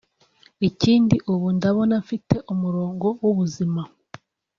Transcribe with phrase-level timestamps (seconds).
[0.69, 3.81] Ikindi ubu ndabona mfite umurongo w’ubuzima